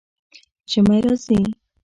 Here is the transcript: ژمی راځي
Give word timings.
ژمی 0.71 0.97
راځي 1.05 1.39